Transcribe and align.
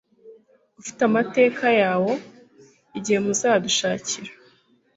ufite 0.81 1.01
amateka 1.09 1.65
yawo 1.81 2.11
Igihe 2.97 3.19
muzayadushakire 3.25 4.31